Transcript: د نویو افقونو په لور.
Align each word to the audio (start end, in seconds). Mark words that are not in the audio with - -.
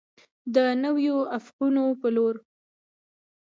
د 0.55 0.57
نویو 0.83 1.17
افقونو 1.37 1.83
په 2.01 2.07
لور. 2.15 2.35